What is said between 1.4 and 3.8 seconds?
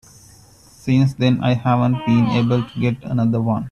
I haven't been able to get another one.